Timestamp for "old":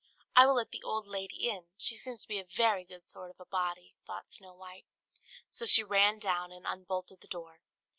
0.81-1.05